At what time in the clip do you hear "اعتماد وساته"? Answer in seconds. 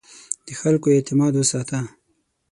0.95-1.79